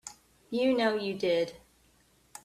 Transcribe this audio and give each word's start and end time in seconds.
You 0.49 0.75
know 0.75 0.95
you 0.95 1.13
did. 1.13 1.57